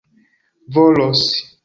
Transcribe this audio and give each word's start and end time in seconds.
volos 0.71 1.29